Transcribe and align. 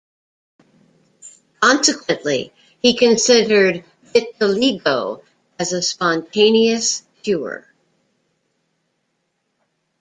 Consequently, 1.61 2.51
he 2.81 2.97
considered 2.97 3.85
vitiligo 4.05 5.23
as 5.59 5.73
a 5.73 5.81
"spontaneous 5.83 7.03
cure". 7.21 7.67